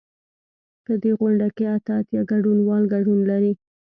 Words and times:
په 0.85 0.93
دې 1.01 1.11
غونډه 1.19 1.47
کې 1.55 1.65
اته 1.75 1.91
اتیا 1.99 2.21
ګډونوال 2.31 2.83
ګډون 2.93 3.19
لري. 3.29 3.53